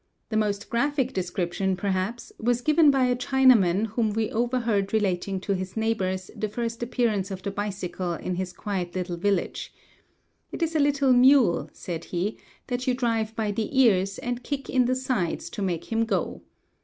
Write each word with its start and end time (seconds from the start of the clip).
The 0.29 0.35
most 0.35 0.71
graphic 0.71 1.13
description, 1.13 1.75
perhaps, 1.75 2.31
was 2.39 2.61
given 2.61 2.89
by 2.89 3.05
a 3.05 3.15
Chinaman 3.15 3.85
whom 3.85 4.13
we 4.13 4.31
overheard 4.31 4.93
relating 4.93 5.39
to 5.41 5.53
his 5.53 5.77
neighbors 5.77 6.31
the 6.35 6.49
first 6.49 6.79
VI 6.79 6.87
207 6.87 6.87
appearance 6.87 7.29
of 7.29 7.43
the 7.43 7.51
bicycle 7.51 8.13
in 8.13 8.33
his 8.33 8.51
quiet 8.51 8.95
little 8.95 9.17
village. 9.17 9.71
"It 10.51 10.63
is 10.63 10.75
a 10.75 10.79
little 10.79 11.13
mule," 11.13 11.69
said 11.71 12.05
he, 12.05 12.39
"that 12.65 12.87
you 12.87 12.95
drive 12.95 13.35
by 13.35 13.51
the 13.51 13.79
ears, 13.79 14.17
and 14.17 14.43
kick 14.43 14.71
in 14.71 14.85
the 14.85 14.95
sides 14.95 15.51
to 15.51 15.61
make 15.61 15.91
him 15.91 16.05
go." 16.05 16.41